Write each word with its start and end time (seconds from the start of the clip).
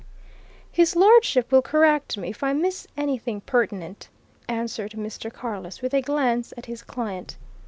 "His 0.71 0.95
lordship 0.95 1.51
will 1.51 1.61
correct 1.61 2.17
me 2.17 2.29
if 2.31 2.41
I 2.41 2.53
miss 2.53 2.87
anything 2.97 3.39
pertinent," 3.39 4.09
answered 4.47 4.93
Mr. 4.93 5.31
Carless 5.31 5.83
with 5.83 5.93
a 5.93 6.01
glance 6.01 6.55
at 6.57 6.65
his 6.65 6.81
client. 6.81 7.37